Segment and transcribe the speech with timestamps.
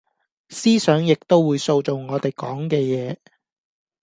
[0.49, 3.19] 思想亦都會塑造我地講嘅野